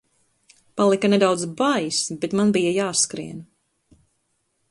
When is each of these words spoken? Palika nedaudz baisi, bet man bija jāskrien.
Palika 0.79 1.11
nedaudz 1.13 1.45
baisi, 1.59 2.17
bet 2.25 2.35
man 2.41 2.55
bija 2.57 2.73
jāskrien. 2.79 3.47